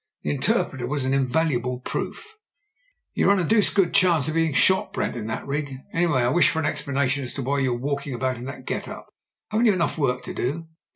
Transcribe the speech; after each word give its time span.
The 0.23 0.31
interpreter 0.31 0.87
was 0.87 1.05
an 1.05 1.13
invaluable 1.13 1.79
proof." 1.79 2.35
"You 3.13 3.27
run 3.27 3.37
a 3.37 3.43
deuced 3.43 3.75
good 3.75 3.93
chance 3.93 4.27
of 4.27 4.33
being 4.33 4.53
shot, 4.55 4.93
Brent, 4.93 5.15
in 5.15 5.27
that 5.27 5.45
rig. 5.45 5.77
Anyway, 5.93 6.23
I 6.23 6.29
wish 6.29 6.49
for 6.49 6.57
an 6.57 6.65
explana 6.65 7.07
tion 7.07 7.23
as 7.23 7.35
to 7.35 7.43
why 7.43 7.59
you're 7.59 7.77
walking 7.77 8.15
about 8.15 8.37
in 8.37 8.45
that 8.45 8.65
get 8.65 8.87
up. 8.87 9.05
Haven't 9.51 9.67
you 9.67 9.73
enough 9.73 9.99
work 9.99 10.23
to 10.23 10.33
do?" 10.33 10.67